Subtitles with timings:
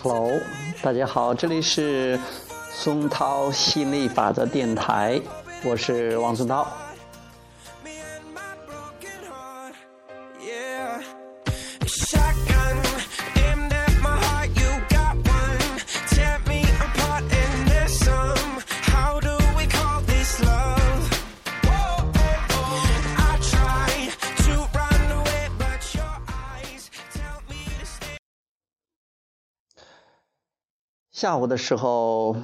[0.00, 0.30] Hello，
[0.80, 2.16] 大家好，这里是
[2.72, 5.20] 松涛吸引力法则电台，
[5.64, 6.64] 我是王松涛。
[31.20, 32.34] 下午的时候，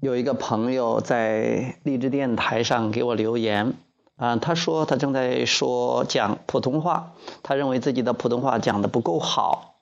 [0.00, 3.74] 有一个朋友在励志电台上给我留言，
[4.16, 7.12] 啊，他说他正在说讲普通话，
[7.44, 9.76] 他认为自己的普通话讲的不够好，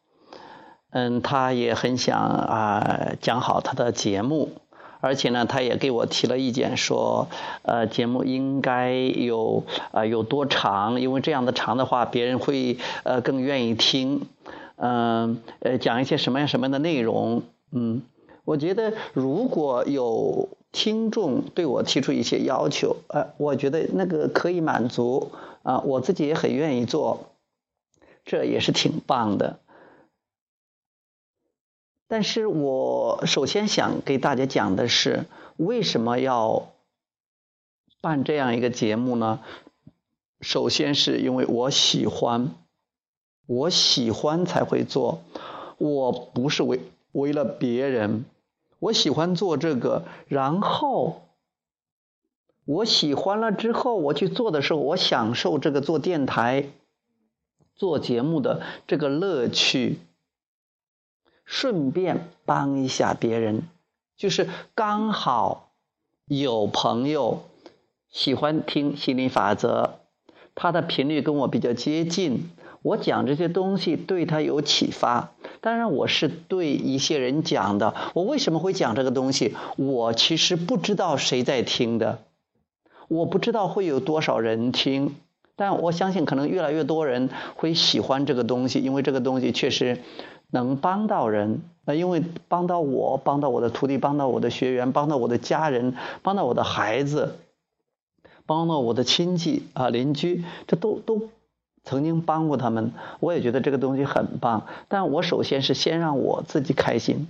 [0.91, 4.51] 嗯，他也很想啊讲好他的节目，
[5.01, 7.29] 而且呢，他也给我提了意见，说，
[7.63, 14.29] 呃，节目应该有啊有多长，因为这样的长的话，别人会呃更愿意听，
[14.77, 18.03] 嗯，呃，讲一些什么样什么样的内容，嗯。
[18.45, 27.31] 我觉得如果有听众对我提出一些要求，呃，我觉得那个可以满足啊，我自己也很愿意做，
[28.25, 29.61] 这也是挺棒的。
[32.07, 35.25] 但是我首先想给大家讲的是，
[35.57, 36.69] 为什么要
[38.03, 39.41] 办这样一个节目呢？
[40.43, 42.51] 首先是因为我喜欢，
[43.47, 45.23] 我喜欢才会做，
[45.79, 46.81] 我不是为
[47.13, 48.27] 为了别人。
[48.85, 51.23] 我喜欢做这个，然后
[52.67, 56.69] 我喜欢了之后，我去做的时候，我享受这个做电台、
[57.75, 60.01] 做节目的这个乐趣，
[61.47, 63.63] 顺便帮一下别人，
[64.19, 65.71] 就是刚好
[66.27, 67.45] 有朋友
[68.11, 69.93] 喜欢听心理法则，
[70.55, 72.51] 他的频率跟我比较接近，
[72.83, 75.33] 我讲这些东西对他有启发。
[75.65, 77.95] 当然，我是对一些人讲的。
[78.13, 79.57] 我为什么会讲这个东西？
[79.79, 82.19] 我其实不知道谁在听的，
[83.09, 85.17] 我不知道会有多少人听。
[85.57, 90.03] 但我相信，可能越来越多人会喜欢这个东西，因为这个东西确实
[90.51, 91.63] 能帮到人。
[91.87, 97.39] 那因为帮到我，帮到我的徒弟，帮到我的学员，帮到我的家人，帮到我的孩子，
[98.45, 101.31] 帮到我的亲戚啊邻居，这都都。
[101.85, 104.67] 曾经帮过他们，我也觉得这个东西很棒。
[104.89, 107.29] 但我首先是先让我自己开心，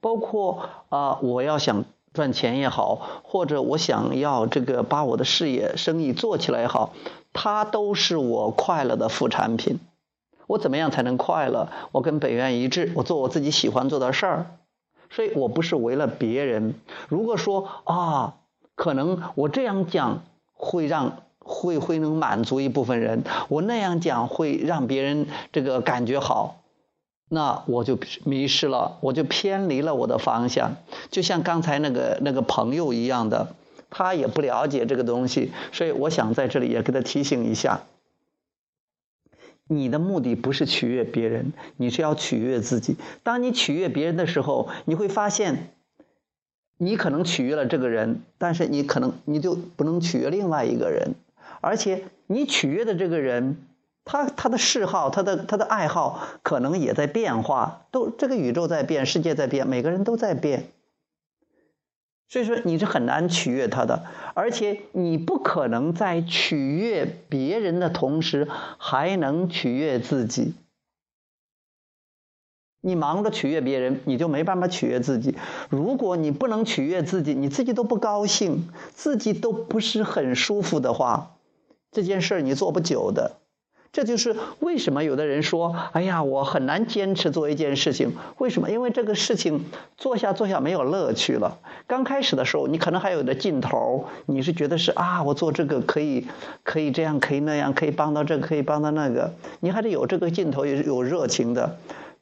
[0.00, 6.94] 包括啊，我要想赚钱也好，或者我想要这个把我的事业生意做起来也好，
[7.34, 9.78] 它都是我快乐的副产品。
[10.46, 11.68] 我怎么样才能快乐？
[11.92, 14.46] 我跟本源一致，我做我自己喜欢做的事儿。
[15.10, 16.74] 所以我不是为了别人。
[17.08, 18.36] 如果说啊，
[18.74, 20.22] 可能我这样讲
[20.54, 21.18] 会让。
[21.44, 26.62] 会会能满足一部分人，我那样讲会让别人这个感觉好，
[27.28, 30.76] 那我就迷失了，我就偏离了我的方向。
[31.10, 33.54] 就像刚才那个那个朋友一样的，
[33.90, 37.82] 他也不了解这个东西，所以我想在这里也给他提醒一下：
[39.66, 42.96] 你的目的不是取悦别人，你是要取悦自己。
[43.22, 45.70] 当你取悦别人的时候，你会发现。
[46.78, 51.14] 你可能取悦了这个人，但是你可能你就不能取悦另外一个人，
[51.62, 53.56] 而且你取悦的这个人，
[54.04, 60.66] 他他的嗜好、他的他的爱好可能也在变化，都这个宇宙在变，世界在变，每个人都在变，
[62.28, 70.54] 所以说你是很难取悦他的，而且你不可能在取悦别人的同时还能取悦自己。
[72.84, 75.36] 你忙着取悦别人，你就没办法取悦自己。
[75.70, 81.36] 如果你不能取悦自己，你自己都不高兴，自己都不是很舒服的话，
[81.92, 83.36] 这件事儿你做不久的。
[83.92, 88.70] 这就是为什么有的人说：“哎呀，我很难坚持做一件事情。”为什么？
[88.70, 89.66] 因为这个事情
[89.98, 91.58] 做下做下没有乐趣了。
[91.86, 96.26] 刚开始的时候，你可能还有的劲头，你是觉得是啊，我做这个可以，
[96.62, 99.30] 可以这样，可以那样，可以帮到这个，可以帮到那个，
[99.60, 101.76] 你还得有这个劲头，也是有热情的。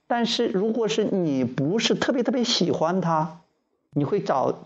[0.08, 3.38] 但是，如果是你不是特别特别喜欢他，
[3.92, 4.58] 你会找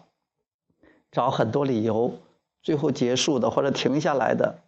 [1.12, 2.14] 找很多理由，
[2.62, 4.61] 最后结束的或者停下来的。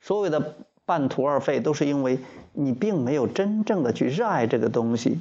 [0.00, 2.18] 所有的半途而废，都是因为
[2.52, 5.20] 你并没有真正的去热爱这个东西。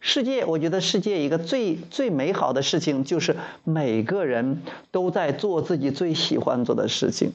[0.00, 7.32] 世界，我觉得世界一个最最美好的事情，就是每个人都在做自己最喜欢做的事情，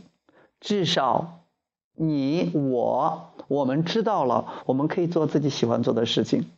[0.59, 1.39] 至少。
[1.95, 6.49] 你我我们知道了，我们可以做自己喜欢做的事情。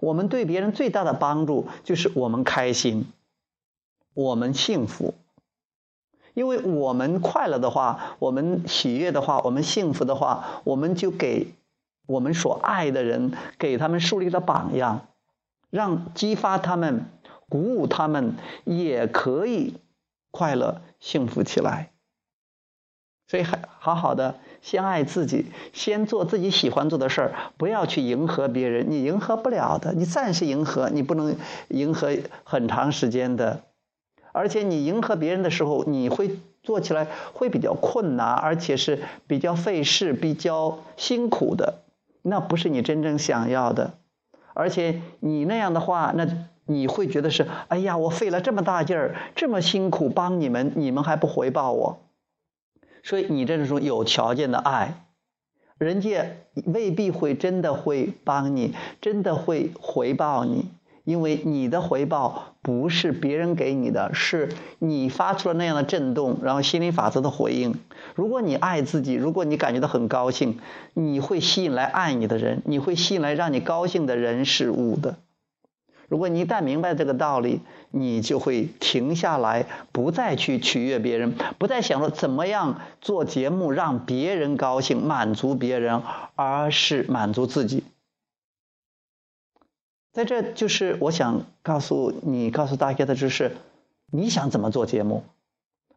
[0.00, 3.06] 我们对别人最大的帮助就是我们开心，
[4.12, 5.14] 我们幸福。
[6.34, 11.54] 因为我们快乐的话，我们喜悦的话，我们幸福的话，我们就给
[12.06, 15.08] 我们所爱的人，给他们树立了榜样，
[15.70, 17.06] 让激发他们，
[17.48, 18.34] 鼓舞他们，
[18.64, 19.74] 也可以
[20.30, 21.90] 快乐幸福起来。
[23.28, 23.44] 所以，
[23.78, 29.94] 好好的先爱自己，先做自己喜欢做的事儿，不要去迎合别人，你迎合不了的。
[29.94, 31.34] 你暂时迎合，你不能
[31.68, 32.10] 迎合
[32.44, 33.62] 很长时间的。
[34.32, 41.82] 而且你迎合别人的时候，你会做起来会比较困难，而且是比较费事、比较辛苦的，
[42.22, 43.94] 那不是你真正想要的。
[44.54, 46.26] 而且你那样的话，那
[46.66, 52.00] 你会觉得是，哎呀，我费了这么大劲儿，这么辛苦帮你们，你们还不回报我，
[53.02, 55.06] 所以你这种有条件的爱，
[55.78, 56.36] 人家
[56.66, 60.66] 未必会真的会帮你，真的会回报你。
[61.04, 67.74] 因为你的回报不是别人给你的，是你发出了那样的震动，然后心理法则的回应。
[68.14, 70.58] 如果你爱自己，如果你感觉到很高兴，
[70.94, 75.16] 你会吸引来爱你的人，你会吸引来让你高兴的人事物的。
[76.08, 77.60] 如果你一旦明白这个道理，
[77.90, 86.02] 你就会停下来，不再去取悦别人，不再想着怎么样做节目让别人高兴、满足别人，
[86.36, 87.82] 而是满足自己。
[90.12, 93.56] 在这就是我想告诉你、告诉大家的，就是
[94.10, 95.24] 你想怎么做节目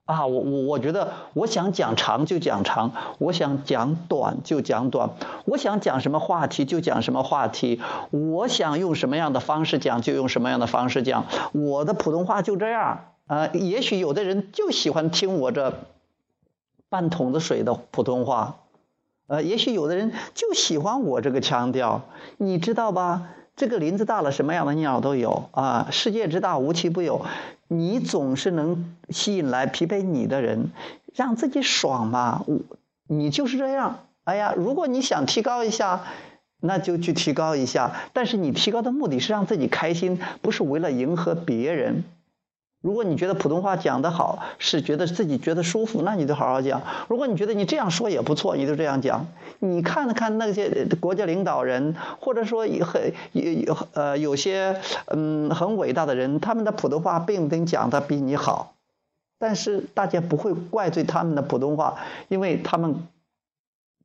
[0.05, 0.25] 啊？
[0.25, 5.09] 我我我觉得，我想讲长就讲长，我想讲短就讲短，
[5.43, 7.81] 我想讲什么话题就讲什么话题，
[8.11, 11.25] 我想用什么样的方式讲就用什么样的方式讲。
[11.51, 13.47] 我的普通话就这样啊。
[13.47, 15.73] 也许有的人就喜欢听我这
[16.87, 18.59] 半桶子水的普通话，
[19.27, 22.03] 呃，也许有的人就喜欢我这个腔调，
[22.37, 23.31] 你知道吧？
[23.55, 25.87] 这个林子大了，什么样的鸟都有啊！
[25.89, 27.25] 世界之大，无奇不有。
[27.69, 30.71] 你总是能吸引来匹配你的人，
[31.13, 32.43] 让自己爽嘛。
[32.47, 32.59] 我，
[33.07, 33.99] 你就是这样。
[34.25, 36.03] 哎呀，如果你想提高一下，
[36.59, 37.93] 那就去提高一下。
[38.11, 42.03] 但是你提高的目的是让自己开心，不是为了迎合别人。
[42.85, 46.83] 如果你觉得普通话讲得好，是觉得自己觉得舒服，那你就好好讲。
[47.07, 49.25] 如果你觉得你这样说也不错，你就这样讲。
[49.57, 58.75] 你看看那些国家领导人，或者说很有呃有些嗯很伟大的人，他们的普通话并不讲的比你好，
[59.39, 61.97] 但是大家不会怪罪他们的普通话，
[62.27, 63.07] 因为他们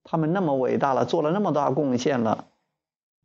[0.05, 2.47] 他们那么伟大了，做了那么大贡献了。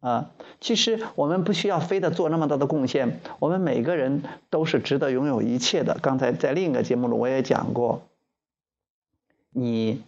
[0.06, 0.30] 啊，
[0.62, 4.22] 其实我们不需要非得做那么大的贡献，我们每个人
[4.52, 5.98] 都是值得拥有一切的。
[6.00, 8.04] 刚才在另一个节目里我也讲过，
[9.50, 10.04] 你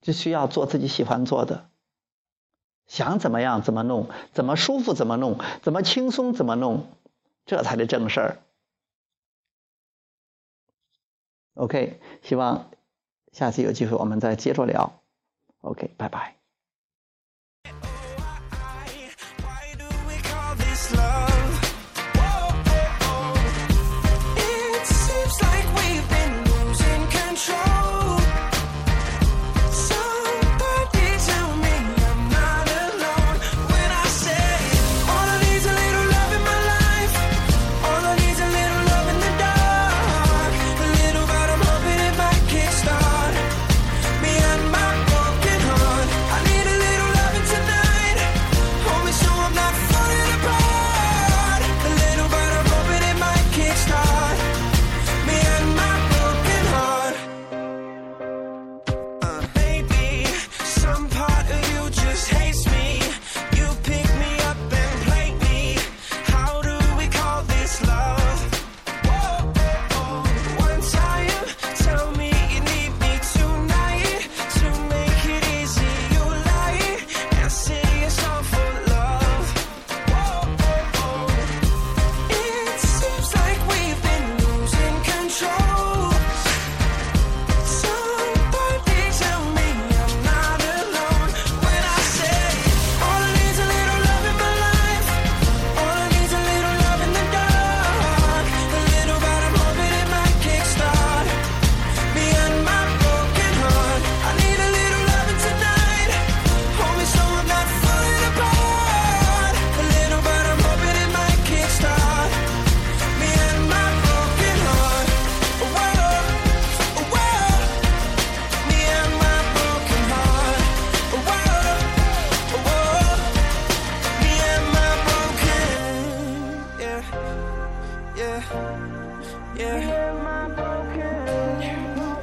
[0.00, 1.68] 只需要做自己喜欢做的，
[2.86, 6.86] 想怎么样怎么弄，怎么舒服怎么弄，怎么轻松怎么弄，
[7.44, 8.38] 这才是正事儿。
[11.52, 12.70] OK，希望
[13.32, 15.02] 下次有机会我们再接着聊。
[15.60, 16.37] OK，拜拜。